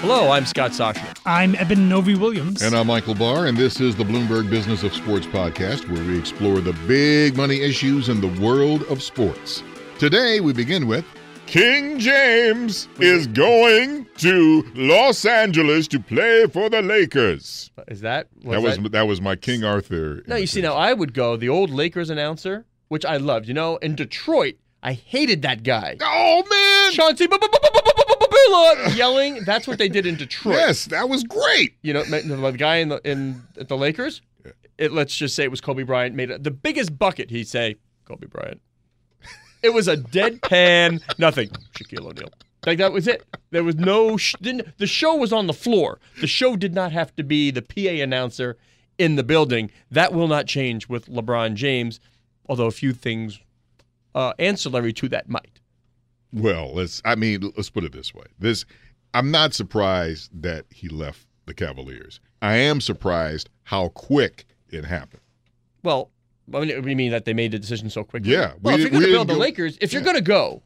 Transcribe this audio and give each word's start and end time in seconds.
Hello, 0.00 0.30
I'm 0.30 0.46
Scott 0.46 0.70
Soshnick. 0.70 1.18
I'm 1.26 1.56
Eben 1.56 1.88
Novy 1.88 2.14
Williams. 2.14 2.62
And 2.62 2.72
I'm 2.72 2.86
Michael 2.86 3.16
Barr, 3.16 3.46
and 3.46 3.58
this 3.58 3.80
is 3.80 3.96
the 3.96 4.04
Bloomberg 4.04 4.48
Business 4.48 4.84
of 4.84 4.94
Sports 4.94 5.26
podcast, 5.26 5.90
where 5.90 6.04
we 6.04 6.16
explore 6.16 6.60
the 6.60 6.72
big 6.86 7.36
money 7.36 7.60
issues 7.60 8.08
in 8.08 8.20
the 8.20 8.28
world 8.40 8.84
of 8.84 9.02
sports. 9.02 9.64
Today, 9.98 10.38
we 10.38 10.52
begin 10.52 10.86
with 10.86 11.04
King 11.46 11.98
James 11.98 12.86
is 13.00 13.26
going 13.26 14.06
to 14.18 14.64
Los 14.76 15.24
Angeles 15.24 15.88
to 15.88 15.98
play 15.98 16.46
for 16.46 16.70
the 16.70 16.80
Lakers. 16.80 17.72
Is 17.88 18.00
that 18.02 18.28
that 18.44 18.62
was 18.62 18.78
that, 18.90 19.08
was 19.08 19.20
my 19.20 19.34
King 19.34 19.64
Arthur? 19.64 20.22
No, 20.28 20.36
you 20.36 20.46
see, 20.46 20.60
now 20.60 20.74
I 20.74 20.92
would 20.92 21.12
go 21.12 21.36
the 21.36 21.48
old 21.48 21.70
Lakers 21.70 22.08
announcer, 22.08 22.66
which 22.86 23.04
I 23.04 23.16
loved. 23.16 23.48
You 23.48 23.54
know, 23.54 23.78
in 23.78 23.96
Detroit, 23.96 24.54
I 24.80 24.92
hated 24.92 25.42
that 25.42 25.64
guy. 25.64 25.96
Oh 26.00 26.44
man, 26.48 26.92
Chauncey 26.92 27.26
yelling. 28.94 29.44
That's 29.44 29.66
what 29.66 29.78
they 29.78 29.88
did 29.88 30.06
in 30.06 30.16
Detroit. 30.16 30.56
Yes, 30.56 30.86
that 30.86 31.08
was 31.08 31.24
great. 31.24 31.74
You 31.82 31.94
know, 31.94 32.04
the 32.04 32.52
guy 32.52 32.76
in 32.76 32.88
the 32.88 33.00
in 33.08 33.42
at 33.58 33.68
the 33.68 33.76
Lakers. 33.76 34.22
It, 34.76 34.92
let's 34.92 35.16
just 35.16 35.34
say 35.34 35.42
it 35.44 35.50
was 35.50 35.60
Kobe 35.60 35.82
Bryant 35.82 36.14
made 36.14 36.30
it, 36.30 36.44
the 36.44 36.52
biggest 36.52 36.96
bucket. 36.96 37.30
He'd 37.30 37.48
say 37.48 37.76
Kobe 38.04 38.28
Bryant. 38.28 38.60
It 39.62 39.74
was 39.74 39.88
a 39.88 39.96
deadpan 39.96 41.02
nothing. 41.18 41.50
Shaquille 41.76 42.06
O'Neal. 42.06 42.30
Like 42.66 42.78
that 42.78 42.92
was 42.92 43.08
it. 43.08 43.24
There 43.50 43.64
was 43.64 43.76
no. 43.76 44.16
Sh- 44.16 44.34
the 44.40 44.86
show 44.86 45.16
was 45.16 45.32
on 45.32 45.46
the 45.46 45.52
floor. 45.52 45.98
The 46.20 46.26
show 46.26 46.56
did 46.56 46.74
not 46.74 46.92
have 46.92 47.14
to 47.16 47.22
be 47.22 47.50
the 47.50 47.62
PA 47.62 48.02
announcer 48.02 48.56
in 48.98 49.16
the 49.16 49.22
building. 49.22 49.70
That 49.90 50.12
will 50.12 50.28
not 50.28 50.46
change 50.46 50.88
with 50.88 51.06
LeBron 51.06 51.54
James, 51.54 52.00
although 52.48 52.66
a 52.66 52.72
few 52.72 52.92
things 52.92 53.40
uh, 54.14 54.32
ancillary 54.38 54.92
to 54.94 55.08
that 55.08 55.28
might. 55.28 55.60
Well, 56.32 56.74
let's. 56.74 57.00
I 57.04 57.14
mean, 57.14 57.52
let's 57.56 57.70
put 57.70 57.84
it 57.84 57.92
this 57.92 58.14
way. 58.14 58.24
This, 58.38 58.64
I'm 59.14 59.30
not 59.30 59.54
surprised 59.54 60.30
that 60.42 60.66
he 60.70 60.88
left 60.88 61.26
the 61.46 61.54
Cavaliers. 61.54 62.20
I 62.42 62.56
am 62.56 62.80
surprised 62.80 63.48
how 63.64 63.88
quick 63.88 64.44
it 64.68 64.84
happened. 64.84 65.22
Well, 65.82 66.10
I 66.54 66.60
mean, 66.60 66.82
we 66.82 66.94
mean 66.94 67.10
that 67.10 67.24
they 67.24 67.34
made 67.34 67.52
the 67.52 67.58
decision 67.58 67.90
so 67.90 68.04
quickly. 68.04 68.32
Yeah. 68.32 68.52
Well, 68.62 68.76
we, 68.76 68.84
if 68.84 68.92
you're 68.92 69.00
going 69.00 69.04
to 69.04 69.10
build 69.12 69.28
the 69.28 69.34
go, 69.34 69.40
Lakers, 69.40 69.78
if 69.80 69.92
you're 69.92 70.02
going 70.02 70.16
to 70.16 70.22
go, 70.22 70.62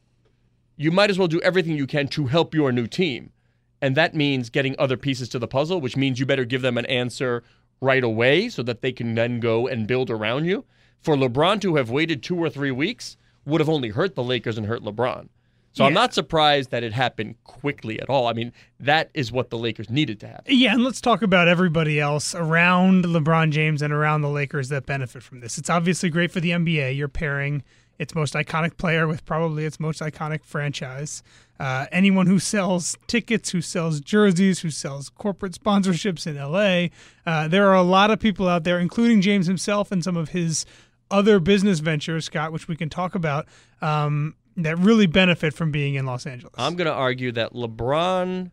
you 0.76 0.90
might 0.90 1.10
as 1.10 1.18
well 1.18 1.28
do 1.28 1.40
everything 1.40 1.76
you 1.76 1.86
can 1.86 2.08
to 2.08 2.26
help 2.26 2.54
your 2.54 2.72
new 2.72 2.86
team, 2.86 3.32
and 3.80 3.96
that 3.96 4.14
means 4.14 4.50
getting 4.50 4.74
other 4.78 4.96
pieces 4.96 5.28
to 5.30 5.38
the 5.38 5.48
puzzle, 5.48 5.80
which 5.80 5.96
means 5.96 6.18
you 6.18 6.26
better 6.26 6.44
give 6.44 6.62
them 6.62 6.78
an 6.78 6.86
answer 6.86 7.42
right 7.80 8.04
away 8.04 8.48
so 8.48 8.62
that 8.62 8.80
they 8.80 8.92
can 8.92 9.14
then 9.14 9.40
go 9.40 9.66
and 9.66 9.86
build 9.86 10.10
around 10.10 10.44
you. 10.44 10.64
For 11.00 11.16
LeBron 11.16 11.60
to 11.62 11.76
have 11.76 11.90
waited 11.90 12.22
two 12.22 12.36
or 12.36 12.48
three 12.48 12.70
weeks 12.70 13.16
would 13.44 13.60
have 13.60 13.68
only 13.68 13.88
hurt 13.88 14.14
the 14.14 14.22
Lakers 14.22 14.56
and 14.56 14.66
hurt 14.66 14.82
LeBron. 14.82 15.28
So 15.72 15.82
yeah. 15.82 15.88
I'm 15.88 15.94
not 15.94 16.12
surprised 16.12 16.70
that 16.70 16.82
it 16.82 16.92
happened 16.92 17.36
quickly 17.44 18.00
at 18.00 18.10
all. 18.10 18.26
I 18.26 18.34
mean, 18.34 18.52
that 18.80 19.10
is 19.14 19.32
what 19.32 19.50
the 19.50 19.56
Lakers 19.56 19.88
needed 19.88 20.20
to 20.20 20.28
happen. 20.28 20.44
Yeah, 20.54 20.74
and 20.74 20.84
let's 20.84 21.00
talk 21.00 21.22
about 21.22 21.48
everybody 21.48 21.98
else 21.98 22.34
around 22.34 23.04
LeBron 23.04 23.50
James 23.52 23.80
and 23.80 23.92
around 23.92 24.20
the 24.20 24.28
Lakers 24.28 24.68
that 24.68 24.84
benefit 24.84 25.22
from 25.22 25.40
this. 25.40 25.56
It's 25.56 25.70
obviously 25.70 26.10
great 26.10 26.30
for 26.30 26.40
the 26.40 26.50
NBA. 26.50 26.96
You're 26.96 27.08
pairing 27.08 27.62
its 27.98 28.14
most 28.14 28.34
iconic 28.34 28.76
player 28.76 29.06
with 29.06 29.24
probably 29.24 29.64
its 29.64 29.78
most 29.78 30.00
iconic 30.00 30.44
franchise. 30.44 31.22
Uh, 31.58 31.86
anyone 31.92 32.26
who 32.26 32.38
sells 32.38 32.96
tickets, 33.06 33.50
who 33.50 33.60
sells 33.60 34.00
jerseys, 34.00 34.60
who 34.60 34.70
sells 34.70 35.08
corporate 35.08 35.52
sponsorships 35.52 36.26
in 36.26 36.36
LA, 36.36 36.88
uh, 37.24 37.46
there 37.48 37.68
are 37.68 37.76
a 37.76 37.82
lot 37.82 38.10
of 38.10 38.18
people 38.18 38.48
out 38.48 38.64
there, 38.64 38.78
including 38.80 39.20
James 39.20 39.46
himself 39.46 39.92
and 39.92 40.02
some 40.02 40.16
of 40.16 40.30
his 40.30 40.66
other 41.12 41.38
business 41.38 41.78
ventures, 41.78 42.24
Scott, 42.24 42.52
which 42.52 42.66
we 42.66 42.74
can 42.74 42.88
talk 42.88 43.14
about, 43.14 43.46
um, 43.80 44.34
that 44.56 44.78
really 44.78 45.06
benefit 45.06 45.54
from 45.54 45.70
being 45.70 45.94
in 45.94 46.06
Los 46.06 46.26
Angeles. 46.26 46.54
I'm 46.56 46.74
going 46.76 46.86
to 46.86 46.92
argue 46.92 47.32
that 47.32 47.52
LeBron, 47.52 48.50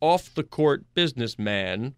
off 0.00 0.34
the 0.34 0.42
court 0.42 0.84
businessman, 0.94 1.94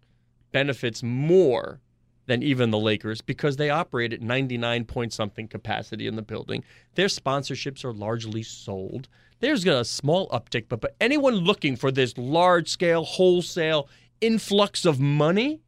benefits 0.51 1.03
more 1.03 1.79
than 2.25 2.43
even 2.43 2.69
the 2.69 2.77
Lakers 2.77 3.21
because 3.21 3.57
they 3.57 3.69
operate 3.69 4.13
at 4.13 4.21
99 4.21 4.85
point 4.85 5.11
something 5.11 5.47
capacity 5.47 6.05
in 6.05 6.15
the 6.15 6.21
building. 6.21 6.63
Their 6.95 7.07
sponsorships 7.07 7.83
are 7.83 7.91
largely 7.91 8.43
sold. 8.43 9.09
There's 9.39 9.65
a 9.65 9.83
small 9.83 10.29
uptick, 10.29 10.65
but, 10.69 10.79
but 10.79 10.95
anyone 11.01 11.35
looking 11.35 11.75
for 11.75 11.91
this 11.91 12.17
large 12.17 12.69
scale, 12.69 13.03
wholesale 13.03 13.89
influx 14.21 14.85
of 14.85 14.99
money, 14.99 15.61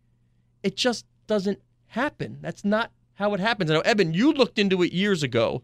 it 0.62 0.75
just 0.75 1.06
doesn't 1.25 1.59
happen. 1.88 2.38
That's 2.42 2.63
not 2.63 2.92
how 3.13 3.34
it 3.34 3.40
happens. 3.40 3.72
Now, 3.72 3.81
Eben, 3.81 4.13
you 4.13 4.31
looked 4.31 4.59
into 4.59 4.84
it 4.84 4.94
years 4.94 5.24
ago, 5.24 5.63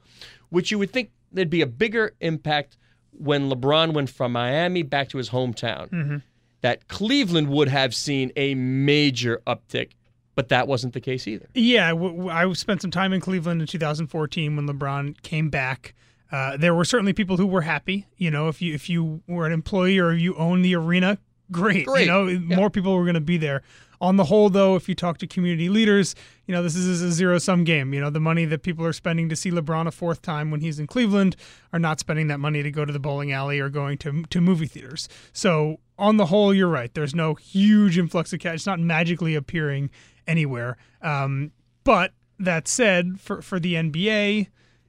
which 0.49 0.71
you 0.71 0.79
would 0.79 0.91
think 0.91 1.11
there'd 1.31 1.49
be 1.49 1.61
a 1.61 1.67
bigger 1.67 2.13
impact 2.21 2.77
when 3.11 3.49
LeBron 3.49 3.93
went 3.93 4.09
from 4.09 4.31
Miami 4.31 4.83
back 4.83 5.09
to 5.09 5.17
his 5.17 5.29
hometown. 5.29 5.89
Mm-hmm. 5.89 6.17
That 6.61 6.87
Cleveland 6.87 7.49
would 7.49 7.67
have 7.67 7.93
seen 7.93 8.31
a 8.35 8.55
major 8.55 9.41
uptick, 9.45 9.91
but 10.35 10.49
that 10.49 10.67
wasn't 10.67 10.93
the 10.93 10.99
case 10.99 11.27
either. 11.27 11.47
Yeah, 11.53 11.93
I 12.31 12.51
spent 12.53 12.81
some 12.81 12.91
time 12.91 13.13
in 13.13 13.21
Cleveland 13.21 13.61
in 13.61 13.67
2014 13.67 14.55
when 14.55 14.67
LeBron 14.67 15.21
came 15.21 15.49
back. 15.49 15.93
Uh, 16.31 16.57
there 16.57 16.73
were 16.73 16.83
certainly 16.83 17.13
people 17.13 17.37
who 17.37 17.45
were 17.45 17.61
happy. 17.61 18.07
You 18.17 18.31
know, 18.31 18.47
if 18.47 18.61
you 18.61 18.73
if 18.73 18.89
you 18.89 19.21
were 19.27 19.45
an 19.45 19.53
employee 19.53 19.99
or 19.99 20.11
you 20.13 20.35
own 20.35 20.61
the 20.61 20.75
arena, 20.75 21.19
great. 21.51 21.85
great. 21.85 22.01
You 22.01 22.11
know, 22.11 22.27
yeah. 22.27 22.55
more 22.55 22.69
people 22.69 22.95
were 22.95 23.03
going 23.03 23.15
to 23.15 23.21
be 23.21 23.37
there. 23.37 23.61
On 23.99 24.15
the 24.15 24.25
whole, 24.25 24.49
though, 24.49 24.75
if 24.75 24.87
you 24.87 24.93
talk 24.93 25.17
to 25.19 25.27
community 25.27 25.69
leaders, 25.69 26.13
you 26.45 26.53
know, 26.53 26.61
this 26.61 26.75
is 26.75 27.01
a 27.01 27.11
zero 27.11 27.39
sum 27.39 27.63
game. 27.63 27.93
You 27.93 27.99
know, 27.99 28.11
the 28.11 28.19
money 28.19 28.45
that 28.45 28.61
people 28.61 28.85
are 28.85 28.93
spending 28.93 29.27
to 29.29 29.35
see 29.35 29.49
LeBron 29.49 29.87
a 29.87 29.91
fourth 29.91 30.21
time 30.21 30.51
when 30.51 30.61
he's 30.61 30.77
in 30.77 30.85
Cleveland 30.85 31.35
are 31.73 31.79
not 31.79 31.99
spending 31.99 32.27
that 32.27 32.39
money 32.39 32.61
to 32.61 32.69
go 32.69 32.85
to 32.85 32.93
the 32.93 32.99
bowling 32.99 33.31
alley 33.31 33.59
or 33.59 33.69
going 33.69 33.97
to, 33.99 34.23
to 34.23 34.39
movie 34.39 34.67
theaters. 34.67 35.09
So, 35.33 35.79
on 35.97 36.17
the 36.17 36.27
whole, 36.27 36.53
you're 36.53 36.67
right. 36.67 36.93
There's 36.93 37.15
no 37.15 37.33
huge 37.33 37.97
influx 37.97 38.31
of 38.33 38.39
cash. 38.39 38.55
It's 38.55 38.65
not 38.67 38.79
magically 38.79 39.33
appearing 39.33 39.89
anywhere. 40.27 40.77
Um, 41.01 41.51
but 41.83 42.13
that 42.37 42.67
said, 42.67 43.19
for, 43.19 43.41
for 43.41 43.59
the 43.59 43.73
NBA, 43.73 44.47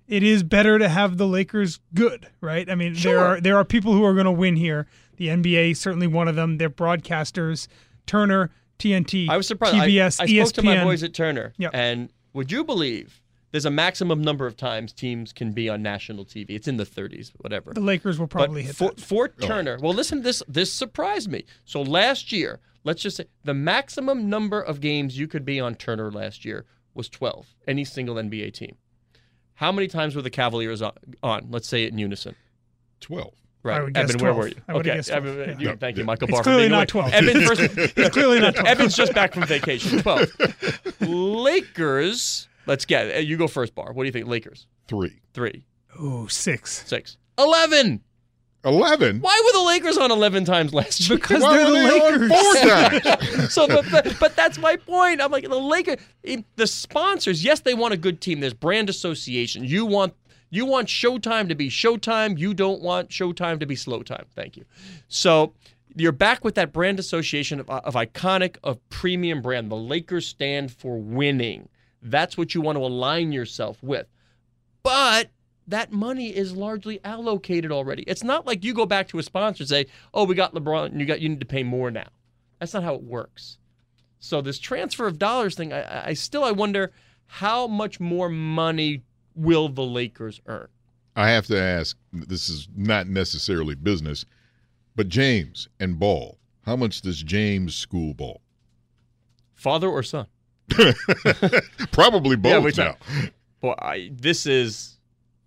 it 0.09 0.23
is 0.23 0.43
better 0.43 0.79
to 0.79 0.89
have 0.89 1.19
the 1.19 1.27
Lakers 1.27 1.81
good, 1.95 2.29
right? 2.41 2.69
I 2.69 2.75
mean, 2.75 2.95
sure. 2.95 3.13
there 3.13 3.25
are 3.25 3.41
there 3.41 3.57
are 3.57 3.65
people 3.65 3.93
who 3.93 4.05
are 4.05 4.15
going 4.15 4.25
to 4.25 4.33
win 4.33 4.57
here. 4.57 4.87
The 5.19 5.29
NBA 5.29 5.77
certainly 5.77 6.07
one 6.07 6.27
of 6.27 6.37
them. 6.37 6.59
They're 6.59 6.71
broadcasters. 6.71 7.69
Turner 8.07 8.51
TNT. 8.79 9.29
I 9.29 9.37
was 9.37 9.47
surprised. 9.47 9.77
TBS, 9.77 10.21
I, 10.21 10.25
I 10.25 10.27
ESPN. 10.27 10.47
spoke 10.47 10.55
to 10.55 10.63
my 10.63 10.85
boys 10.85 11.03
at 11.03 11.13
Turner, 11.13 11.53
yep. 11.59 11.73
and 11.75 12.09
would 12.33 12.51
you 12.51 12.65
believe 12.65 13.21
there's 13.51 13.65
a 13.65 13.71
maximum 13.71 14.23
number 14.23 14.47
of 14.47 14.57
times 14.57 14.93
teams 14.93 15.33
can 15.33 15.53
be 15.53 15.69
on 15.69 15.83
national 15.83 16.25
TV? 16.25 16.51
It's 16.51 16.69
in 16.69 16.77
the 16.77 16.87
30s, 16.87 17.33
whatever. 17.39 17.73
The 17.73 17.81
Lakers 17.81 18.19
will 18.19 18.27
probably 18.27 18.63
but 18.63 18.67
hit 18.67 18.77
for, 18.77 18.91
that. 18.91 19.01
For 19.01 19.29
Turner, 19.29 19.79
well, 19.83 19.93
listen, 19.93 20.23
this 20.23 20.43
this 20.49 20.73
surprised 20.73 21.31
me. 21.31 21.45
So 21.65 21.83
last 21.83 22.33
year, 22.33 22.61
let's 22.85 23.03
just 23.03 23.17
say 23.17 23.27
the 23.45 23.55
maximum 23.55 24.31
number 24.31 24.61
of 24.61 24.81
games 24.81 25.19
you 25.19 25.27
could 25.27 25.45
be 25.45 25.61
on 25.61 25.75
Turner 25.75 26.11
last 26.11 26.45
year 26.45 26.65
was 26.95 27.09
12. 27.09 27.55
Any 27.67 27.85
single 27.85 28.17
NBA 28.17 28.55
team. 28.55 28.77
How 29.55 29.73
many 29.73 29.89
times 29.89 30.15
were 30.15 30.23
the 30.23 30.31
Cavaliers 30.31 30.83
on? 30.83 31.49
Let's 31.51 31.69
say 31.69 31.83
it 31.83 31.93
in 31.93 31.99
unison. 31.99 32.37
12. 33.01 33.33
Right. 33.63 33.81
I 33.81 33.83
would 33.83 33.95
guess 33.95 34.11
Eben, 34.11 34.19
12. 34.19 34.23
where 34.23 34.43
were 34.43 34.49
you? 34.49 34.55
I 34.69 34.73
would 34.73 34.87
okay. 34.87 34.97
guess 34.97 35.09
Eben, 35.11 35.37
yeah. 35.37 35.71
you, 35.71 35.77
thank 35.77 35.97
you, 35.97 36.05
Michael 36.05 36.29
it's 36.29 36.37
Barr. 36.37 36.43
clearly 36.43 36.69
not 36.69 36.93
away. 36.95 37.11
12. 37.11 37.15
Eben 37.15 37.43
first, 37.47 37.61
it's 37.97 38.11
clearly 38.11 38.41
not 38.41 38.55
12. 38.55 38.67
Eben's 38.69 38.97
just 38.97 39.15
back 39.15 39.35
from 39.35 39.45
vacation. 39.45 40.01
12. 40.03 41.01
Lakers, 41.01 42.49
let's 42.67 42.85
get 42.85 43.07
it. 43.09 43.27
You 43.27 43.37
go 43.37 43.49
first, 43.49 43.75
Barr. 43.75 43.93
What 43.93 44.05
do 44.05 44.07
you 44.07 44.13
think? 44.13 44.29
Lakers? 44.29 44.67
Three. 44.87 45.21
Three. 45.35 45.65
Ooh, 46.01 46.29
six. 46.29 46.87
Six. 46.87 47.17
11. 47.39 48.03
11. 48.65 49.21
Why 49.21 49.43
were 49.45 49.59
the 49.61 49.65
Lakers 49.67 49.97
on 49.99 50.11
11 50.11 50.45
times 50.45 50.75
last 50.75 51.09
year? 51.09 51.19
Because 51.19 51.43
they're 51.43 51.65
the 51.65 51.73
Lakers. 51.73 52.31
Four 52.31 52.55
times. 53.37 53.53
so, 53.53 53.69
but, 53.69 53.85
but, 53.91 54.17
but, 54.19 54.37
that's 54.37 54.59
my 54.59 54.77
point. 54.77 55.21
I'm 55.21 55.31
like 55.31 55.45
the 55.49 55.59
Lakers. 55.59 55.97
The 56.57 56.67
sponsors, 56.67 57.45
yes, 57.45 57.61
they 57.61 57.75
want 57.75 57.95
a 57.95 57.97
good 57.97 58.21
team. 58.21 58.41
There's 58.41 58.55
brand 58.55 58.91
association. 58.91 59.65
You 59.65 59.87
want 59.87 60.15
you 60.51 60.65
want 60.65 60.89
Showtime 60.89 61.49
to 61.49 61.55
be 61.55 61.69
Showtime. 61.69 62.39
You 62.39 62.55
don't 62.55 62.81
want 62.81 63.11
Showtime 63.11 63.61
to 63.61 63.67
be 63.67 63.77
Slow 63.77 64.03
Time. 64.03 64.27
Thank 64.35 64.57
you. 64.57 64.65
So 65.09 65.53
you're 65.95 66.13
back 66.13 66.45
with 66.45 66.55
that 66.55 66.73
brand 66.73 66.99
association 66.99 67.61
of, 67.61 67.69
of 67.69 67.95
iconic, 67.95 68.57
of 68.63 68.87
premium 68.89 69.43
brand. 69.43 69.71
The 69.71 69.77
Lakers 69.77 70.27
stand 70.27 70.73
for 70.73 70.99
winning. 70.99 71.69
That's 72.03 72.39
what 72.39 72.55
you 72.55 72.61
want 72.61 72.77
to 72.79 72.85
align 72.85 73.33
yourself 73.33 73.83
with. 73.83 74.07
But 74.83 75.31
that 75.67 75.93
money 75.93 76.35
is 76.35 76.57
largely 76.57 77.01
allocated 77.05 77.71
already. 77.71 78.03
It's 78.05 78.25
not 78.25 78.47
like 78.47 78.65
you 78.65 78.73
go 78.73 78.87
back 78.87 79.09
to 79.09 79.19
a 79.19 79.23
sponsor 79.23 79.63
and 79.63 79.69
say, 79.69 79.87
"Oh, 80.15 80.25
we 80.25 80.35
got 80.35 80.55
LeBron, 80.55 80.99
you 80.99 81.05
got 81.05 81.21
you 81.21 81.29
need 81.29 81.41
to 81.41 81.47
pay 81.47 81.63
more 81.63 81.91
now." 81.91 82.09
That's 82.59 82.75
not 82.75 82.85
how 82.85 82.95
it 82.95 83.03
works. 83.03 83.59
So 84.19 84.41
this 84.41 84.59
transfer 84.59 85.07
of 85.07 85.19
dollars 85.19 85.55
thing, 85.55 85.73
I, 85.73 86.09
I 86.09 86.13
still 86.15 86.43
I 86.43 86.53
wonder 86.53 86.93
how 87.27 87.67
much 87.67 88.01
more 88.01 88.29
money 88.29 89.03
will 89.39 89.69
the 89.69 89.85
Lakers 89.85 90.41
earn. 90.47 90.69
I 91.17 91.31
have 91.31 91.47
to 91.47 91.61
ask. 91.61 91.97
This 92.13 92.49
is 92.49 92.69
not 92.77 93.09
necessarily 93.09 93.75
business, 93.75 94.25
but 94.95 95.09
James 95.09 95.69
and 95.81 95.99
Ball. 95.99 96.39
How 96.63 96.77
much 96.77 97.01
does 97.01 97.23
James 97.23 97.75
school 97.75 98.15
ball? 98.15 98.41
Father 99.55 99.89
or 99.89 100.03
son? 100.03 100.27
Probably 101.93 102.37
both 102.37 102.77
Yeah, 102.79 102.85
now. 102.85 103.23
Well, 103.63 103.75
I, 103.79 104.11
this 104.13 104.47
is 104.47 104.99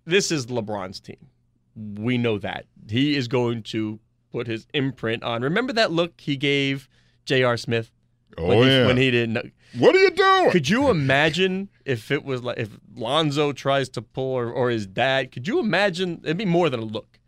this 0.04 0.30
is 0.30 0.46
LeBron's 0.46 1.00
team. 1.00 1.28
We 1.76 2.18
know 2.18 2.38
that 2.38 2.66
he 2.90 3.16
is 3.16 3.28
going 3.28 3.62
to 3.64 4.00
put 4.32 4.46
his 4.46 4.66
imprint 4.74 5.22
on. 5.22 5.42
Remember 5.42 5.72
that 5.72 5.92
look 5.92 6.20
he 6.20 6.36
gave 6.36 6.88
J.R. 7.24 7.56
Smith 7.56 7.90
Oh 8.38 8.46
when, 8.46 8.58
he, 8.62 8.68
yeah. 8.68 8.86
when 8.86 8.96
he 8.96 9.10
didn't. 9.10 9.52
what 9.78 9.94
are 9.94 9.98
you 9.98 10.10
doing? 10.10 10.50
Could 10.50 10.68
you 10.68 10.88
imagine 10.90 11.68
if 11.84 12.10
it 12.10 12.24
was 12.24 12.42
like 12.42 12.58
if 12.58 12.70
Lonzo 12.94 13.52
tries 13.52 13.88
to 13.90 14.02
pull 14.02 14.32
or, 14.34 14.50
or 14.50 14.70
his 14.70 14.86
dad? 14.86 15.32
Could 15.32 15.46
you 15.46 15.58
imagine? 15.58 16.20
It'd 16.24 16.38
be 16.38 16.44
more 16.44 16.70
than 16.70 16.80
a 16.80 16.84
look. 16.84 17.18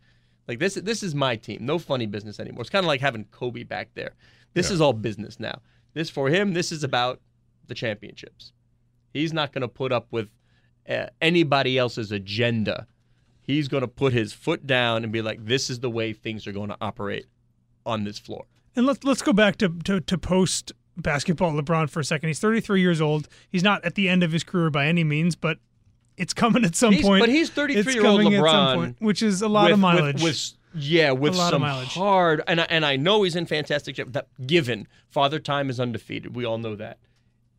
Like 0.47 0.59
this, 0.59 0.75
this 0.75 1.01
is 1.03 1.15
my 1.15 1.35
team. 1.35 1.65
No 1.65 1.79
funny 1.79 2.05
business 2.05 2.39
anymore. 2.39 2.61
It's 2.61 2.69
kind 2.69 2.83
of 2.85 2.87
like 2.87 3.01
having 3.01 3.25
Kobe 3.25 3.63
back 3.63 3.89
there. 3.95 4.13
This 4.53 4.69
Yeah. 4.69 4.75
is 4.75 4.81
all 4.81 4.93
business 4.93 5.39
now. 5.39 5.61
This 5.93 6.09
for 6.09 6.29
him. 6.29 6.53
This 6.53 6.71
is 6.71 6.83
about 6.83 7.19
the 7.67 7.73
championships. 7.73 8.51
He's 9.13 9.33
not 9.33 9.51
going 9.53 9.61
to 9.63 9.67
put 9.67 9.91
up 9.91 10.07
with 10.11 10.29
uh, 10.89 11.07
anybody 11.21 11.77
else's 11.77 12.11
agenda. 12.11 12.85
He's 13.41 13.67
going 13.67 13.81
to 13.81 13.87
put 13.87 14.11
his 14.13 14.33
foot 14.33 14.67
down 14.67 15.03
and 15.03 15.11
be 15.11 15.21
like, 15.21 15.45
"This 15.45 15.69
is 15.69 15.79
the 15.79 15.89
way 15.89 16.13
things 16.13 16.45
are 16.47 16.51
going 16.51 16.69
to 16.69 16.77
operate 16.81 17.25
on 17.85 18.03
this 18.03 18.19
floor." 18.19 18.45
And 18.75 18.85
let's 18.85 19.03
let's 19.03 19.21
go 19.21 19.33
back 19.33 19.55
to 19.57 19.69
to, 19.85 19.99
to 20.01 20.17
post 20.17 20.73
basketball 20.97 21.53
LeBron 21.53 21.89
for 21.89 21.99
a 21.99 22.03
second. 22.03 22.27
He's 22.27 22.39
33 22.39 22.81
years 22.81 23.01
old. 23.01 23.27
He's 23.49 23.63
not 23.63 23.83
at 23.85 23.95
the 23.95 24.09
end 24.09 24.23
of 24.23 24.31
his 24.31 24.43
career 24.43 24.69
by 24.69 24.87
any 24.87 25.03
means, 25.03 25.35
but 25.35 25.59
it's 26.17 26.33
coming 26.33 26.63
at 26.63 26.75
some 26.75 26.93
He's- 26.93 27.05
point. 27.05 27.21
but 27.21 27.29
he's 27.29 27.49
33-year-old 27.49 28.21
coming 28.21 28.35
at 28.35 28.39
some 28.39 28.45
LeBron 28.45 28.75
point, 28.75 28.95
which 28.99 29.21
is 29.21 29.41
a 29.41 29.47
lot 29.49 29.71
of 29.71 29.77
with- 29.77 29.81
mileage. 29.81 30.23
With, 30.23 30.23
with, 30.23 30.53
yeah, 30.77 31.11
with 31.11 31.35
some 31.35 31.61
hard, 31.61 32.41
and 32.47 32.61
I, 32.61 32.67
and 32.69 32.85
I 32.85 32.97
know 32.97 33.23
he's 33.23 33.35
in 33.35 33.45
fantastic 33.45 33.95
shape. 33.95 34.11
That 34.11 34.27
given 34.45 34.87
Father 35.09 35.39
Time 35.39 35.69
is 35.69 35.79
undefeated, 35.79 36.35
we 36.35 36.45
all 36.45 36.57
know 36.57 36.75
that. 36.75 36.97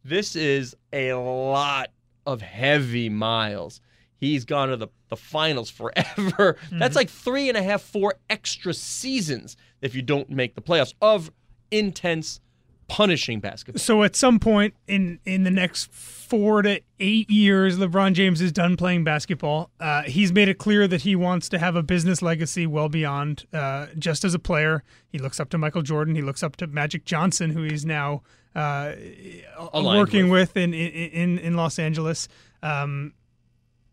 This 0.04 0.36
is 0.36 0.76
a 0.92 1.14
lot 1.14 1.90
of 2.26 2.42
heavy 2.42 3.08
miles. 3.08 3.80
He's 4.18 4.44
gone 4.44 4.68
to 4.68 4.76
the, 4.76 4.88
the 5.08 5.16
finals 5.16 5.70
forever. 5.70 6.56
That's 6.70 6.90
mm-hmm. 6.90 6.94
like 6.94 7.10
three 7.10 7.48
and 7.48 7.56
a 7.56 7.62
half, 7.62 7.82
four 7.82 8.14
extra 8.30 8.72
seasons 8.74 9.56
if 9.80 9.94
you 9.94 10.02
don't 10.02 10.30
make 10.30 10.54
the 10.54 10.62
playoffs 10.62 10.94
of 11.00 11.30
intense, 11.70 12.40
punishing 12.88 13.40
basketball. 13.40 13.80
so 13.80 14.02
at 14.02 14.14
some 14.14 14.38
point 14.38 14.74
in 14.86 15.18
in 15.24 15.44
the 15.44 15.50
next 15.50 15.90
four 15.92 16.62
to 16.62 16.80
eight 17.00 17.30
years, 17.30 17.78
LeBron 17.78 18.12
James 18.12 18.40
is 18.40 18.52
done 18.52 18.76
playing 18.76 19.04
basketball. 19.04 19.70
Uh, 19.78 20.02
he's 20.02 20.32
made 20.32 20.48
it 20.48 20.58
clear 20.58 20.88
that 20.88 21.02
he 21.02 21.14
wants 21.16 21.48
to 21.48 21.58
have 21.58 21.76
a 21.76 21.82
business 21.82 22.22
legacy 22.22 22.66
well 22.66 22.88
beyond 22.88 23.46
uh, 23.52 23.86
just 23.98 24.24
as 24.24 24.34
a 24.34 24.38
player. 24.38 24.82
He 25.08 25.18
looks 25.18 25.38
up 25.40 25.50
to 25.50 25.58
Michael 25.58 25.82
Jordan. 25.82 26.14
He 26.14 26.22
looks 26.22 26.42
up 26.42 26.56
to 26.56 26.66
Magic 26.66 27.04
Johnson, 27.04 27.50
who 27.50 27.62
he's 27.62 27.84
now 27.84 28.22
uh, 28.54 28.92
working 29.74 30.28
with, 30.28 30.56
in, 30.56 30.72
in 30.74 30.90
in 31.10 31.38
in 31.38 31.54
Los 31.54 31.78
Angeles. 31.78 32.28
Um, 32.62 33.12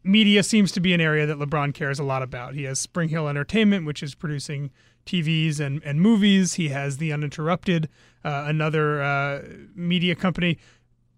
media 0.03 0.43
seems 0.43 0.71
to 0.73 0.79
be 0.79 0.93
an 0.93 1.01
area 1.01 1.25
that 1.25 1.37
LeBron 1.37 1.73
cares 1.73 1.99
a 1.99 2.03
lot 2.03 2.21
about. 2.21 2.55
He 2.55 2.63
has 2.63 2.85
SpringHill 2.85 3.29
Entertainment, 3.29 3.85
which 3.85 4.03
is 4.03 4.15
producing 4.15 4.71
TVs 5.05 5.59
and, 5.59 5.81
and 5.83 6.01
movies. 6.01 6.55
He 6.55 6.69
has 6.69 6.97
The 6.97 7.11
Uninterrupted, 7.11 7.89
uh, 8.23 8.45
another 8.47 9.01
uh, 9.01 9.41
media 9.75 10.15
company. 10.15 10.57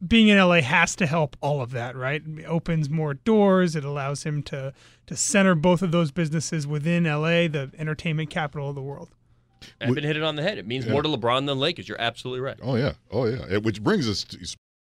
Being 0.06 0.28
in 0.28 0.38
LA 0.38 0.62
has 0.62 0.96
to 0.98 1.06
help 1.06 1.38
all 1.42 1.62
of 1.62 1.72
that, 1.72 1.96
right? 1.96 2.22
It 2.26 2.46
opens 2.46 2.90
more 2.90 3.14
doors. 3.14 3.76
It 3.76 3.86
allows 3.86 4.24
him 4.24 4.44
to 4.44 4.74
to 5.08 5.16
center 5.16 5.56
both 5.56 5.82
of 5.82 5.92
those 5.92 6.12
businesses 6.12 6.68
within 6.68 7.06
LA, 7.06 7.48
the 7.48 7.72
entertainment 7.78 8.30
capital 8.30 8.70
of 8.70 8.76
the 8.76 8.82
world. 8.82 9.10
Eben 9.82 10.04
hit 10.04 10.18
it 10.18 10.24
on 10.24 10.36
the 10.36 10.44
head. 10.44 10.58
It 10.58 10.68
means 10.68 10.86
more 10.88 11.02
to 11.02 11.10
LeBron 11.10 11.46
than 11.48 11.60
Lakers. 11.60 11.88
You're 11.88 12.02
absolutely 12.02 12.42
right. 12.42 12.58
Oh 12.62 12.76
yeah. 12.76 12.94
Oh 13.12 13.26
yeah. 13.26 13.46
Eh, 13.50 13.58
Which 13.58 13.82
brings 13.82 14.08
us 14.08 14.24
to 14.26 14.38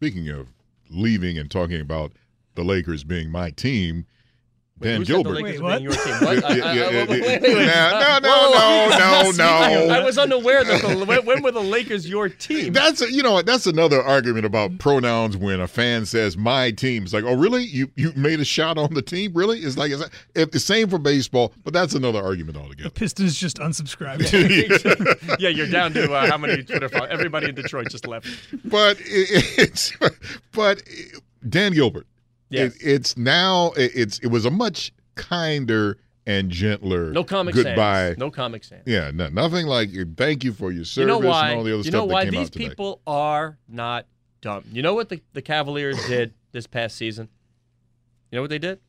speaking 0.00 0.30
of 0.30 0.48
leaving 0.88 1.36
and 1.36 1.50
talking 1.50 1.78
about 1.78 2.10
the 2.54 2.64
Lakers 2.64 3.04
being 3.04 3.30
my 3.30 3.50
team. 3.50 4.06
Dan 4.80 5.02
Gilbert. 5.02 5.34
The 5.34 5.42
Wait, 5.42 5.60
what? 5.60 5.82
your 5.82 5.92
team? 5.92 6.14
What? 6.20 6.44
I- 6.50 6.58
I- 6.58 6.70
I- 6.70 6.90
wait, 6.90 7.08
wait, 7.08 7.20
wait, 7.22 7.42
wait. 7.42 7.66
Nah, 7.66 8.18
no, 8.20 8.28
Whoa, 8.28 8.50
whoa, 8.50 8.98
no, 8.98 9.30
no, 9.30 9.86
no, 9.86 9.94
I 9.94 10.02
was 10.04 10.16
unaware 10.18 10.64
that 10.64 10.80
the 10.82 11.04
when, 11.04 11.24
when 11.26 11.42
were 11.42 11.50
the 11.52 11.60
Lakers 11.60 12.08
your 12.08 12.28
team? 12.28 12.72
That's 12.72 13.00
you 13.10 13.22
know 13.22 13.32
what, 13.32 13.46
that's 13.46 13.66
another 13.66 14.02
argument 14.02 14.46
about 14.46 14.78
pronouns 14.78 15.36
when 15.36 15.60
a 15.60 15.68
fan 15.68 16.06
says 16.06 16.36
my 16.36 16.70
team. 16.70 17.02
It's 17.04 17.12
like, 17.12 17.24
oh 17.24 17.34
really? 17.36 17.64
You 17.64 17.90
you 17.96 18.12
made 18.16 18.40
a 18.40 18.44
shot 18.44 18.78
on 18.78 18.94
the 18.94 19.02
team? 19.02 19.32
Really? 19.34 19.58
It's 19.60 19.76
like 19.76 19.92
it's, 19.92 20.02
if 20.34 20.50
the 20.52 20.60
same 20.60 20.88
for 20.88 20.98
baseball, 20.98 21.52
but 21.64 21.72
that's 21.74 21.94
another 21.94 22.22
argument 22.22 22.56
altogether. 22.56 22.90
Pistons 22.90 23.36
just 23.38 23.58
unsubscribed. 23.58 24.30
yeah, 25.38 25.48
you're 25.50 25.66
down 25.68 25.92
to 25.92 26.12
uh, 26.12 26.26
how 26.30 26.38
many 26.38 26.62
Twitter 26.62 26.88
followers? 26.88 27.10
Everybody 27.12 27.48
in 27.48 27.54
Detroit 27.54 27.90
just 27.90 28.06
left. 28.06 28.26
but 28.64 28.98
it, 29.00 29.58
it's 29.58 29.92
but 30.52 30.82
Dan 31.48 31.72
Gilbert. 31.72 32.06
Yes. 32.50 32.74
It, 32.76 32.82
it's 32.82 33.16
now 33.16 33.72
it, 33.76 33.92
it's 33.94 34.18
it 34.18 34.26
was 34.28 34.44
a 34.44 34.50
much 34.50 34.92
kinder 35.14 35.98
and 36.26 36.50
gentler 36.50 37.12
No 37.12 37.24
comic 37.24 37.54
goodbye. 37.54 38.08
sans. 38.08 38.18
No 38.18 38.30
comic 38.30 38.64
sans. 38.64 38.82
Yeah, 38.86 39.10
no, 39.12 39.28
nothing 39.28 39.66
like 39.66 39.90
thank 40.16 40.44
you 40.44 40.52
for 40.52 40.70
your 40.70 40.80
You 40.80 40.84
service 40.84 41.08
know 41.08 41.18
why? 41.18 41.50
and 41.50 41.58
all 41.58 41.64
the 41.64 41.72
other 41.74 41.82
stuff 41.82 41.86
you 41.86 41.90
stuff 41.92 42.08
know 42.08 42.12
why 42.12 42.24
that 42.24 42.30
came 42.32 42.40
these 42.40 42.48
out 42.48 42.52
today. 42.52 42.68
people 42.68 43.00
are 43.06 43.58
not 43.68 44.06
dumb. 44.40 44.64
You 44.72 44.82
know 44.82 44.94
what 44.94 45.08
the, 45.08 45.20
the 45.32 45.42
Cavaliers 45.42 45.96
did 46.08 46.34
this 46.52 46.66
past 46.66 46.96
season? 46.96 47.28
You 48.30 48.36
know 48.36 48.42
what 48.42 48.50
they 48.50 48.58
did? 48.58 48.80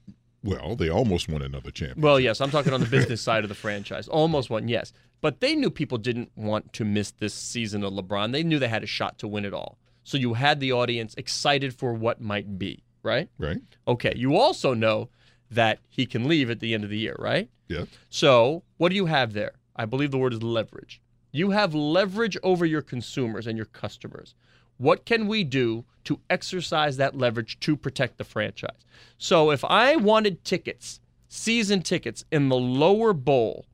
well, 0.43 0.75
they 0.75 0.89
almost 0.89 1.29
won 1.29 1.43
another 1.43 1.69
championship. 1.69 2.03
Well, 2.03 2.19
yes, 2.19 2.41
I'm 2.41 2.49
talking 2.49 2.73
on 2.73 2.79
the 2.79 2.87
business 2.87 3.21
side 3.21 3.43
of 3.43 3.49
the 3.49 3.53
franchise. 3.55 4.07
Almost 4.07 4.49
won, 4.49 4.67
yes. 4.67 4.91
But 5.21 5.39
they 5.39 5.53
knew 5.55 5.69
people 5.69 5.99
didn't 5.99 6.31
want 6.35 6.73
to 6.73 6.83
miss 6.83 7.11
this 7.11 7.35
season 7.35 7.83
of 7.83 7.93
LeBron. 7.93 8.31
They 8.31 8.41
knew 8.41 8.57
they 8.57 8.67
had 8.67 8.81
a 8.83 8.87
shot 8.87 9.19
to 9.19 9.27
win 9.27 9.45
it 9.45 9.53
all. 9.53 9.77
So 10.03 10.17
you 10.17 10.33
had 10.33 10.59
the 10.59 10.71
audience 10.71 11.13
excited 11.15 11.75
for 11.75 11.93
what 11.93 12.21
might 12.21 12.57
be, 12.57 12.83
right? 13.03 13.29
right? 13.37 13.61
Okay. 13.87 14.13
You 14.15 14.35
also 14.37 14.73
know 14.73 15.09
that 15.49 15.79
he 15.89 16.05
can 16.05 16.27
leave 16.27 16.49
at 16.49 16.59
the 16.59 16.73
end 16.73 16.83
of 16.83 16.89
the 16.89 16.97
year, 16.97 17.15
right? 17.19 17.49
Yeah. 17.67 17.85
So 18.09 18.63
what 18.77 18.89
do 18.89 18.95
you 18.95 19.05
have 19.07 19.33
there? 19.33 19.53
I 19.75 19.85
believe 19.85 20.11
the 20.11 20.17
word 20.17 20.33
is 20.33 20.43
leverage. 20.43 21.01
You 21.31 21.51
have 21.51 21.73
leverage 21.73 22.37
over 22.43 22.65
your 22.65 22.81
consumers 22.81 23.47
and 23.47 23.57
your 23.57 23.67
customers. 23.67 24.35
What 24.77 25.05
can 25.05 25.27
we 25.27 25.43
do 25.43 25.85
to 26.05 26.19
exercise 26.29 26.97
that 26.97 27.15
leverage 27.15 27.59
to 27.61 27.77
protect 27.77 28.17
the 28.17 28.23
franchise? 28.23 28.85
So 29.17 29.51
if 29.51 29.63
I 29.63 29.95
wanted 29.95 30.43
tickets, 30.43 30.99
season 31.29 31.81
tickets 31.83 32.25
in 32.31 32.49
the 32.49 32.55
lower 32.57 33.13
bowl 33.13 33.65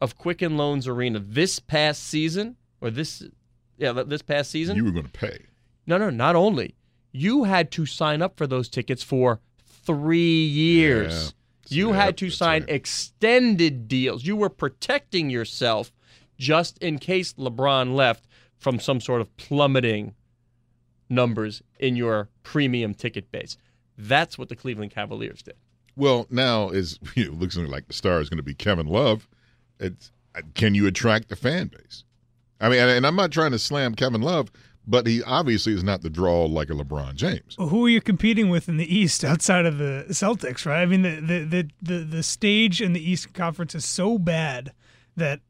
of 0.00 0.18
Quicken 0.18 0.56
Loans 0.56 0.86
Arena 0.86 1.18
this 1.18 1.58
past 1.58 2.04
season, 2.04 2.56
or 2.80 2.90
this, 2.90 3.22
yeah, 3.78 3.92
this 3.92 4.22
past 4.22 4.50
season, 4.50 4.76
You 4.76 4.84
were 4.84 4.90
going 4.92 5.06
to 5.06 5.10
pay. 5.12 5.46
no, 5.86 5.96
no, 5.98 6.10
not 6.10 6.36
only. 6.36 6.74
You 7.12 7.44
had 7.44 7.70
to 7.72 7.86
sign 7.86 8.22
up 8.22 8.36
for 8.36 8.46
those 8.46 8.68
tickets 8.68 9.02
for 9.02 9.40
three 9.66 10.44
years. 10.44 11.34
You 11.68 11.90
Yeah, 11.90 11.96
had 11.96 12.16
to 12.18 12.30
sign 12.30 12.62
right. 12.62 12.70
extended 12.70 13.88
deals. 13.88 14.24
You 14.24 14.36
were 14.36 14.48
protecting 14.48 15.30
yourself 15.30 15.92
just 16.38 16.78
in 16.78 16.98
case 16.98 17.32
LeBron 17.34 17.94
left 17.94 18.26
from 18.56 18.78
some 18.80 19.00
sort 19.00 19.20
of 19.20 19.34
plummeting 19.36 20.14
numbers 21.08 21.62
in 21.78 21.96
your 21.96 22.28
premium 22.42 22.94
ticket 22.94 23.30
base. 23.30 23.56
That's 23.96 24.38
what 24.38 24.48
the 24.48 24.56
Cleveland 24.56 24.92
Cavaliers 24.92 25.42
did. 25.42 25.56
Well, 25.96 26.26
now 26.30 26.68
is 26.70 26.98
it 27.16 27.34
looks 27.38 27.56
like 27.56 27.88
the 27.88 27.94
star 27.94 28.20
is 28.20 28.28
going 28.28 28.36
to 28.38 28.42
be 28.42 28.54
Kevin 28.54 28.86
Love. 28.86 29.28
It's 29.80 30.12
uh, 30.34 30.42
can 30.54 30.74
you 30.74 30.86
attract 30.86 31.28
the 31.28 31.36
fan 31.36 31.68
base? 31.68 32.04
I 32.60 32.68
mean, 32.68 32.80
and 32.80 33.06
I'm 33.06 33.16
not 33.16 33.30
trying 33.30 33.52
to 33.52 33.58
slam 33.58 33.94
Kevin 33.94 34.20
Love, 34.20 34.50
but 34.88 35.06
he 35.06 35.22
obviously 35.22 35.74
is 35.74 35.84
not 35.84 36.02
the 36.02 36.10
draw 36.10 36.44
like 36.46 36.70
a 36.70 36.72
LeBron 36.72 37.14
James. 37.14 37.54
Who 37.58 37.86
are 37.86 37.88
you 37.88 38.00
competing 38.00 38.48
with 38.48 38.68
in 38.68 38.76
the 38.78 38.92
East 38.96 39.22
outside 39.24 39.66
of 39.66 39.78
the 39.78 40.06
Celtics, 40.08 40.64
right? 40.66 40.82
I 40.82 40.86
mean, 40.86 41.02
the 41.02 41.20
the 41.20 41.44
the 41.44 41.70
the, 41.82 41.98
the 42.04 42.22
stage 42.22 42.80
in 42.80 42.92
the 42.94 43.10
East 43.10 43.32
Conference 43.34 43.74
is 43.74 43.84
so 43.84 44.18
bad 44.18 44.72
that 45.16 45.40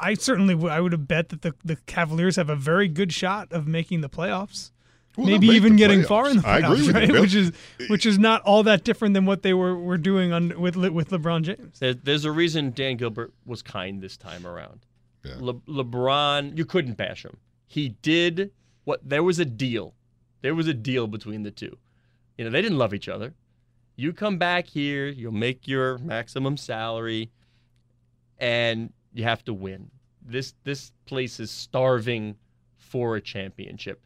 I 0.00 0.14
certainly 0.14 0.54
w- 0.54 0.72
I 0.72 0.80
would 0.80 0.92
have 0.92 1.06
bet 1.06 1.28
that 1.28 1.42
the, 1.42 1.54
the 1.64 1.76
Cavaliers 1.86 2.36
have 2.36 2.48
a 2.50 2.56
very 2.56 2.88
good 2.88 3.12
shot 3.12 3.52
of 3.52 3.66
making 3.68 4.00
the 4.00 4.08
playoffs. 4.08 4.72
Well, 5.16 5.26
Maybe 5.26 5.48
even 5.48 5.74
getting 5.76 6.00
playoffs. 6.02 6.06
far 6.06 6.30
in 6.30 6.36
the 6.38 6.46
I 6.48 6.58
agree 6.58 6.76
playoffs, 6.78 6.86
with 6.86 6.94
right? 6.94 7.08
you, 7.08 7.20
which 7.20 7.34
is 7.34 7.52
which 7.88 8.06
is 8.06 8.18
not 8.18 8.40
all 8.42 8.62
that 8.62 8.84
different 8.84 9.14
than 9.14 9.26
what 9.26 9.42
they 9.42 9.52
were, 9.52 9.76
were 9.76 9.98
doing 9.98 10.32
on 10.32 10.58
with 10.60 10.76
with 10.76 11.10
LeBron 11.10 11.42
James. 11.42 11.78
There, 11.80 11.92
there's 11.94 12.24
a 12.24 12.30
reason 12.32 12.70
Dan 12.70 12.96
Gilbert 12.96 13.32
was 13.44 13.60
kind 13.60 14.00
this 14.00 14.16
time 14.16 14.46
around. 14.46 14.86
Yeah. 15.24 15.34
Le- 15.40 15.54
LeBron, 15.54 16.56
you 16.56 16.64
couldn't 16.64 16.94
bash 16.96 17.24
him. 17.24 17.36
He 17.66 17.90
did 18.00 18.52
what 18.88 19.06
there 19.06 19.22
was 19.22 19.38
a 19.38 19.44
deal. 19.44 19.92
There 20.40 20.54
was 20.54 20.66
a 20.66 20.72
deal 20.72 21.06
between 21.06 21.42
the 21.42 21.50
two. 21.50 21.76
You 22.38 22.46
know, 22.46 22.50
they 22.50 22.62
didn't 22.62 22.78
love 22.78 22.94
each 22.94 23.06
other. 23.06 23.34
You 23.96 24.14
come 24.14 24.38
back 24.38 24.66
here, 24.66 25.08
you'll 25.08 25.30
make 25.30 25.68
your 25.68 25.98
maximum 25.98 26.56
salary, 26.56 27.30
and 28.38 28.90
you 29.12 29.24
have 29.24 29.44
to 29.44 29.52
win. 29.52 29.90
This 30.22 30.54
this 30.64 30.92
place 31.04 31.38
is 31.38 31.50
starving 31.50 32.36
for 32.78 33.14
a 33.14 33.20
championship. 33.20 34.00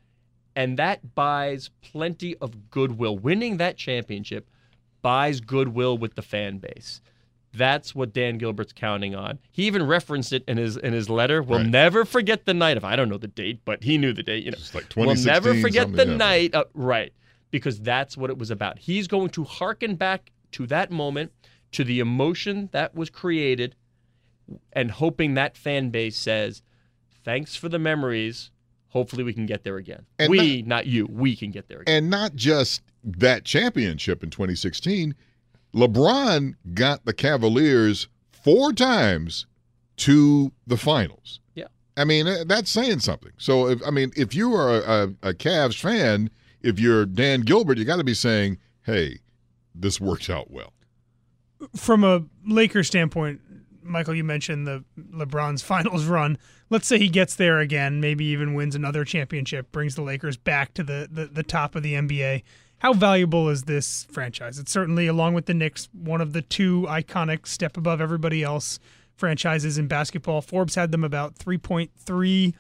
And 0.57 0.77
that 0.81 1.15
buys 1.15 1.71
plenty 1.81 2.35
of 2.39 2.69
goodwill. 2.69 3.17
Winning 3.17 3.59
that 3.59 3.77
championship 3.77 4.51
buys 5.01 5.41
goodwill 5.41 5.97
with 5.97 6.17
the 6.17 6.23
fan 6.23 6.59
base. 6.59 7.01
That's 7.55 7.95
what 7.95 8.13
Dan 8.15 8.39
Gilbert's 8.39 8.73
counting 8.73 9.15
on. 9.15 9.39
He 9.51 9.65
even 9.65 9.87
referenced 9.87 10.33
it 10.33 10.43
in 10.49 10.57
his 10.57 10.77
in 10.77 10.93
his 10.93 11.11
letter. 11.11 11.43
We'll 11.43 11.59
Right. 11.61 11.69
never 11.69 12.05
forget 12.05 12.47
the 12.47 12.55
night 12.55 12.77
of 12.79 12.85
I 12.85 12.97
don't 12.97 13.09
know 13.11 13.19
the 13.19 13.29
date, 13.29 13.61
but 13.65 13.85
he 13.85 13.99
knew 13.99 14.13
the 14.13 14.23
date. 14.23 14.45
You 14.45 14.53
know, 14.53 14.57
It's 14.59 14.75
like 14.75 14.87
we'll 14.97 15.15
never 15.17 15.55
forget 15.61 15.93
the 15.93 16.07
night. 16.07 16.55
Uh, 16.55 16.65
right, 16.73 17.13
because 17.51 17.81
that's 17.81 18.17
what 18.17 18.31
it 18.31 18.39
was 18.39 18.51
about. 18.51 18.79
He's 18.79 19.07
going 19.07 19.29
to 19.31 19.45
hearken 19.45 19.97
back 19.97 20.33
to 20.53 20.67
that 20.69 20.91
moment, 20.91 21.33
to 21.73 21.85
the 21.85 22.01
emotion 22.01 22.71
that 22.73 22.95
was 22.95 23.11
created, 23.11 23.75
and 24.73 24.91
hoping 24.91 25.35
that 25.35 25.57
fan 25.57 25.91
base 25.91 26.17
says, 26.17 26.63
"Thanks 27.25 27.55
for 27.55 27.69
the 27.69 27.79
memories. 27.79 28.51
Hopefully, 28.89 29.25
we 29.25 29.33
can 29.35 29.47
get 29.47 29.63
there 29.65 29.77
again. 29.77 30.05
And 30.19 30.31
we, 30.31 30.63
not 30.63 30.87
you. 30.87 31.07
We 31.07 31.37
can 31.37 31.51
get 31.51 31.69
there 31.69 31.81
again." 31.81 31.95
And 31.97 32.11
not 32.11 32.35
just 32.35 32.83
that 33.05 33.45
championship 33.45 34.23
in 34.23 34.31
2016. 34.31 35.15
LeBron 35.75 36.55
got 36.75 37.05
the 37.05 37.13
Cavaliers 37.13 38.09
four 38.31 38.73
times 38.73 39.47
to 39.97 40.53
the 40.67 40.77
finals. 40.77 41.41
Yeah. 41.55 41.69
I 41.97 42.05
mean, 42.05 42.27
that's 42.47 42.71
saying 42.71 43.01
something. 43.01 43.33
So, 43.39 43.69
if, 43.69 43.81
I 43.87 43.91
mean, 43.91 44.13
if 44.17 44.35
you 44.35 44.55
are 44.55 44.71
a, 44.71 44.81
a, 45.23 45.31
a 45.31 45.35
Cavs 45.35 45.81
fan, 45.81 46.31
if 46.61 46.79
you're 46.79 47.07
Dan 47.07 47.43
Gilbert, 47.43 47.79
you 47.79 47.85
got 47.85 47.97
to 47.97 48.05
be 48.05 48.15
saying, 48.15 48.59
hey, 48.85 49.19
this 49.75 50.01
worked 50.01 50.29
out 50.29 50.51
well. 50.51 50.73
From 51.77 52.05
a 52.05 52.25
Lakers 52.47 52.89
standpoint, 52.89 53.41
Michael, 53.83 54.15
you 54.15 54.25
mentioned 54.25 54.67
the 54.67 54.85
LeBron's 54.99 55.63
finals 55.63 56.05
run. 56.07 56.39
Let's 56.71 56.87
say 56.87 56.99
he 56.99 57.09
gets 57.09 57.37
there 57.37 57.59
again, 57.59 58.01
maybe 58.01 58.25
even 58.27 58.55
wins 58.55 58.75
another 58.75 59.05
championship, 59.05 59.71
brings 59.73 59.95
the 59.95 60.03
Lakers 60.03 60.37
back 60.37 60.75
to 60.75 60.83
the, 60.83 61.09
the, 61.11 61.27
the 61.27 61.43
top 61.43 61.75
of 61.75 61.83
the 61.83 61.95
NBA. 61.95 62.43
How 62.83 62.93
valuable 62.93 63.49
is 63.49 63.63
this 63.63 64.09
franchise? 64.11 64.59
It's 64.59 64.73
certainly, 64.73 65.07
along 65.07 65.35
with 65.35 65.47
the 65.47 65.55
Knicks, 65.55 65.89
one 65.93 66.21
of 66.21 66.33
the 66.33 66.43
two 66.43 66.83
iconic 66.89 67.47
step 67.47 67.77
above 67.77 68.01
everybody 68.01 68.43
else 68.43 68.81
franchises 69.15 69.79
in 69.79 69.87
basketball. 69.87 70.43
Forbes 70.43 70.75
had 70.75 70.91
them 70.91 71.05
about 71.05 71.37
3.3 71.37 72.55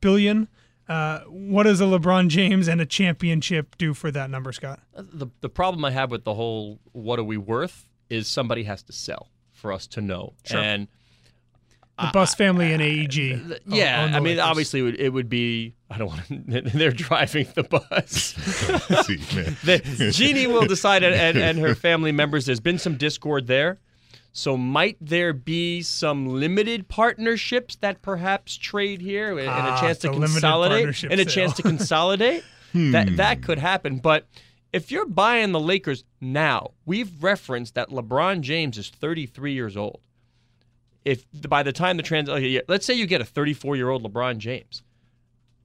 billion. 0.00 0.48
Uh, 0.88 1.20
what 1.28 1.62
does 1.62 1.80
a 1.80 1.84
LeBron 1.84 2.26
James 2.26 2.66
and 2.66 2.80
a 2.80 2.86
championship 2.86 3.78
do 3.78 3.94
for 3.94 4.10
that 4.10 4.30
number, 4.30 4.52
Scott? 4.52 4.80
the 4.96 5.28
the 5.42 5.48
problem 5.48 5.84
I 5.84 5.92
have 5.92 6.10
with 6.10 6.24
the 6.24 6.34
whole 6.34 6.80
"what 6.90 7.20
are 7.20 7.24
we 7.24 7.36
worth" 7.36 7.88
is 8.10 8.26
somebody 8.26 8.64
has 8.64 8.82
to 8.82 8.92
sell 8.92 9.28
for 9.52 9.72
us 9.72 9.86
to 9.88 10.00
know. 10.00 10.34
Sure. 10.44 10.58
And 10.58 10.88
The 12.00 12.10
Buss 12.12 12.34
family 12.34 12.72
and 12.72 12.80
AEG. 12.82 13.10
th- 13.10 13.40
own- 13.40 13.56
yeah, 13.66 14.04
own 14.04 14.10
the 14.12 14.16
I 14.16 14.20
mean, 14.20 14.36
Lakers. 14.36 14.44
obviously, 14.50 14.80
it 14.80 14.82
would, 14.84 15.00
it 15.00 15.08
would 15.12 15.28
be. 15.28 15.74
I 15.90 15.98
don't 15.98 16.08
want 16.08 16.26
to. 16.28 16.60
They're 16.78 16.90
driving 16.92 17.48
the 17.54 17.64
bus. 17.64 18.10
See, 19.06 19.18
man. 19.34 19.56
the, 19.64 20.10
Jeanie 20.14 20.46
will 20.46 20.66
decide, 20.66 21.02
and, 21.02 21.14
and, 21.14 21.38
and 21.38 21.58
her 21.58 21.74
family 21.74 22.12
members. 22.12 22.46
There's 22.46 22.60
been 22.60 22.78
some 22.78 22.96
discord 22.96 23.46
there. 23.46 23.78
So 24.32 24.56
might 24.56 24.96
there 25.00 25.32
be 25.32 25.82
some 25.82 26.26
limited 26.28 26.86
partnerships 26.86 27.76
that 27.76 28.02
perhaps 28.02 28.56
trade 28.56 29.00
here 29.00 29.30
and, 29.30 29.40
and 29.40 29.48
Ah, 29.50 29.76
a 29.76 29.80
chance 29.80 29.98
to 29.98 30.08
consolidate 30.12 31.02
and 31.04 31.12
a 31.14 31.24
sale. 31.24 31.24
chance 31.26 31.54
to 31.54 31.62
consolidate? 31.62 32.44
That 32.74 33.16
that 33.16 33.42
could 33.42 33.58
happen. 33.58 33.98
But 33.98 34.28
if 34.72 34.92
you're 34.92 35.06
buying 35.06 35.50
the 35.52 35.58
Lakers 35.58 36.04
now, 36.20 36.72
we've 36.84 37.10
referenced 37.24 37.74
that 37.74 37.88
LeBron 37.88 38.42
James 38.42 38.78
is 38.78 38.90
33 38.90 39.54
years 39.54 39.76
old. 39.76 40.00
If 41.04 41.24
by 41.48 41.62
the 41.62 41.72
time 41.72 41.96
the 41.96 42.02
trans, 42.02 42.28
okay, 42.28 42.60
let's 42.68 42.84
say 42.84 42.94
you 42.94 43.06
get 43.06 43.20
a 43.20 43.24
34 43.24 43.76
year 43.76 43.88
old 43.88 44.02
LeBron 44.02 44.38
James, 44.38 44.82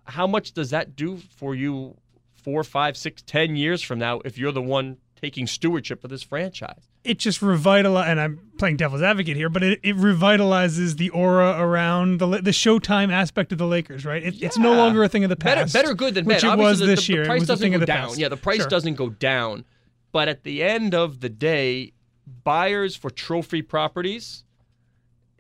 how 0.06 0.28
much 0.28 0.54
does 0.54 0.70
that 0.70 0.96
do 0.96 1.18
for 1.36 1.56
you 1.56 1.98
four, 2.36 2.64
five, 2.64 2.96
six, 2.98 3.22
ten 3.22 3.56
years 3.56 3.82
from 3.82 4.00
now 4.00 4.22
if 4.26 4.38
you're 4.38 4.52
the 4.52 4.62
one 4.62 4.98
taking 5.20 5.48
stewardship 5.48 6.04
of 6.04 6.10
this 6.10 6.24
franchise? 6.24 6.90
it 7.04 7.20
just 7.20 7.42
revitalizes, 7.42 8.06
and 8.08 8.18
I'm 8.22 8.40
playing 8.58 8.78
devil's 8.78 9.02
advocate 9.02 9.36
here, 9.36 9.50
but 9.50 9.62
it, 9.62 9.80
it 9.84 9.98
revitalizes 9.98 10.96
the 10.96 11.10
aura 11.10 11.60
around 11.60 12.20
the 12.20 12.28
the 12.28 12.52
Showtime 12.52 13.12
aspect 13.12 13.52
of 13.52 13.58
the 13.58 13.68
Lakers, 13.68 14.06
right? 14.06 14.24
It, 14.24 14.42
It's 14.42 14.58
no 14.58 14.74
longer 14.74 15.04
a 15.04 15.10
thing 15.10 15.26
of 15.26 15.30
the 15.30 15.36
past. 15.36 15.74
better 15.74 15.88
better 15.88 15.96
good 15.96 16.14
than 16.14 16.24
which 16.24 16.44
bad. 16.44 16.48
it 16.48 16.52
Obviously, 16.52 16.70
was 16.72 16.80
the, 16.80 16.86
this 16.86 17.08
the, 17.08 17.14
year. 17.14 17.22
The 17.24 17.26
It 17.26 17.28
price 17.28 17.40
was 17.42 17.48
doesn't 17.50 17.72
go 17.72 17.80
down. 17.80 18.08
past. 18.08 18.18
Yeah, 18.18 18.30
the 18.30 18.38
price 18.38 18.60
Sure. 18.60 18.68
doesn't 18.70 18.94
go 18.96 19.10
down. 19.10 19.66
But 20.14 20.30
at 20.30 20.44
the 20.46 20.64
end 20.64 20.96
of 20.96 21.20
the 21.20 21.28
day, 21.28 21.92
buyers 22.46 22.96
for 22.96 23.10
trophy 23.10 23.62
properties, 23.62 24.46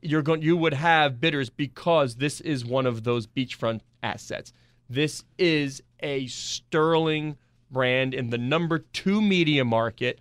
you're 0.03 0.21
going 0.21 0.41
you 0.41 0.57
would 0.57 0.73
have 0.73 1.19
bidders 1.19 1.49
because 1.49 2.15
this 2.15 2.41
is 2.41 2.65
one 2.65 2.85
of 2.85 3.03
those 3.03 3.25
beachfront 3.27 3.81
assets. 4.01 4.53
This 4.89 5.23
is 5.37 5.81
a 6.01 6.27
sterling 6.27 7.37
brand 7.71 8.13
in 8.13 8.29
the 8.29 8.37
number 8.37 8.79
2 8.79 9.21
media 9.21 9.65
market 9.65 10.19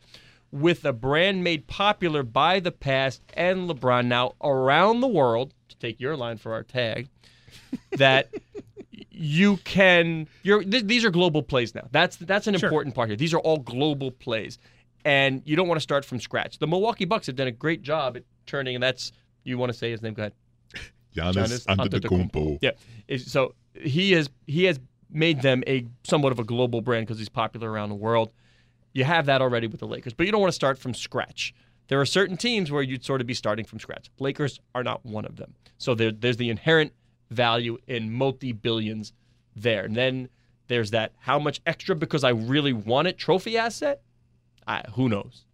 with 0.51 0.85
a 0.85 0.93
brand 0.93 1.43
made 1.45 1.67
popular 1.67 2.23
by 2.23 2.61
the 2.61 2.71
past 2.73 3.23
and 3.35 3.69
LeBron 3.69 4.07
now 4.07 4.33
around 4.43 5.01
the 5.01 5.09
world 5.09 5.53
to 5.69 5.77
take 5.77 5.99
your 6.01 6.17
line 6.17 6.37
for 6.39 6.53
our 6.53 6.62
tag 6.62 7.09
that 7.93 8.29
you 9.11 9.57
can 9.59 10.27
you're 10.43 10.62
th- 10.62 10.85
these 10.85 11.05
are 11.05 11.11
global 11.11 11.43
plays 11.43 11.75
now. 11.75 11.87
That's 11.91 12.17
that's 12.17 12.47
an 12.47 12.57
Sure. 12.57 12.69
important 12.69 12.95
part 12.95 13.09
here. 13.09 13.17
These 13.17 13.35
are 13.35 13.41
all 13.41 13.59
global 13.59 14.11
plays. 14.11 14.59
And 15.05 15.43
you 15.45 15.57
don't 15.57 15.67
want 15.67 15.77
to 15.79 15.83
start 15.83 16.05
from 16.05 16.21
scratch. 16.21 16.59
The 16.59 16.67
Milwaukee 16.69 17.05
Bucks 17.05 17.27
have 17.27 17.35
done 17.35 17.49
a 17.49 17.53
great 17.53 17.83
job 17.83 18.17
at 18.17 18.23
turning 18.47 18.75
and 18.77 18.83
that's 18.83 19.11
you 19.45 19.59
want 19.59 19.73
to 19.73 19.79
say 19.79 19.91
his 19.91 20.03
name 20.03 20.15
go 20.15 20.23
ahead. 20.23 20.33
Giannis 21.17 21.67
Giannis 21.67 21.67
Antetokounmpo. 21.67 22.59
Yeah. 22.61 23.17
So 23.19 23.55
he 23.75 24.13
has 24.13 24.31
he 24.47 24.65
has 24.65 24.81
made 25.11 25.43
them 25.43 25.63
a 25.67 25.87
somewhat 26.05 26.33
of 26.33 26.39
a 26.39 26.45
global 26.45 26.81
brand 26.81 27.07
because 27.07 27.19
he's 27.19 27.29
popular 27.29 27.71
around 27.71 27.91
the 27.91 27.95
world. 27.95 28.31
You 28.93 29.05
have 29.05 29.27
that 29.27 29.41
already 29.41 29.67
with 29.67 29.81
the 29.81 29.87
Lakers, 29.87 30.13
but 30.13 30.27
you 30.27 30.33
don't 30.33 30.41
want 30.41 30.53
to 30.53 30.57
start 30.57 30.79
from 30.79 30.95
scratch. 30.95 31.55
There 31.89 32.01
are 32.01 32.07
certain 32.07 32.37
teams 32.37 32.71
where 32.71 32.83
you'd 32.83 33.05
sort 33.05 33.21
of 33.21 33.27
be 33.27 33.35
starting 33.35 33.65
from 33.65 33.79
scratch. 33.79 34.11
Lakers 34.19 34.61
are 34.75 34.83
not 34.83 35.05
one 35.05 35.25
of 35.25 35.37
them. 35.37 35.55
So 35.79 35.95
there, 35.95 36.13
there's 36.13 36.37
the 36.37 36.51
inherent 36.51 36.93
value 37.31 37.79
in 37.87 38.13
multi 38.13 38.53
billions 38.53 39.13
there. 39.57 39.85
And 39.85 39.97
then 39.97 40.29
there's 40.69 40.91
that 40.93 41.13
how 41.19 41.39
much 41.39 41.61
extra 41.67 41.97
because 41.97 42.25
I 42.25 42.31
really 42.31 42.73
want 42.73 43.09
it 43.09 43.19
trophy 43.19 43.59
asset. 43.59 44.03
I, 44.67 44.83
who 44.93 45.09
knows? 45.09 45.45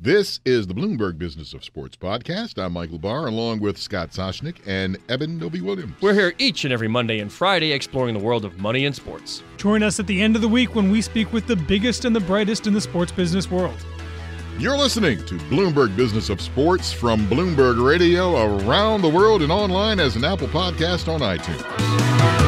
This 0.00 0.38
is 0.44 0.68
the 0.68 0.74
Bloomberg 0.74 1.18
Business 1.18 1.52
of 1.54 1.64
Sports 1.64 1.96
podcast. 1.96 2.56
I'm 2.56 2.74
Michael 2.74 3.00
Barr, 3.00 3.26
along 3.26 3.58
with 3.58 3.76
Scott 3.76 4.10
Soshnick 4.12 4.58
and 4.64 4.96
Eben 5.08 5.38
Novy 5.38 5.60
Williams. 5.60 6.00
We're 6.00 6.14
here 6.14 6.34
each 6.38 6.62
and 6.62 6.72
every 6.72 6.86
Monday 6.86 7.18
and 7.18 7.32
Friday 7.32 7.72
exploring 7.72 8.14
the 8.14 8.20
world 8.20 8.44
of 8.44 8.60
money 8.60 8.86
and 8.86 8.94
sports. 8.94 9.42
Join 9.56 9.82
us 9.82 9.98
at 9.98 10.06
the 10.06 10.22
end 10.22 10.36
of 10.36 10.42
the 10.42 10.46
week 10.46 10.76
when 10.76 10.92
we 10.92 11.02
speak 11.02 11.32
with 11.32 11.48
the 11.48 11.56
biggest 11.56 12.04
and 12.04 12.14
the 12.14 12.20
brightest 12.20 12.68
in 12.68 12.74
the 12.74 12.80
sports 12.80 13.10
business 13.10 13.50
world. 13.50 13.84
You're 14.56 14.78
listening 14.78 15.18
to 15.26 15.34
Bloomberg 15.50 15.96
Business 15.96 16.30
of 16.30 16.40
Sports 16.40 16.92
from 16.92 17.26
Bloomberg 17.26 17.84
Radio 17.84 18.36
around 18.68 19.02
the 19.02 19.08
world 19.08 19.42
and 19.42 19.50
online 19.50 19.98
as 19.98 20.14
an 20.14 20.22
Apple 20.22 20.46
podcast 20.46 21.12
on 21.12 21.22
iTunes. 21.22 22.47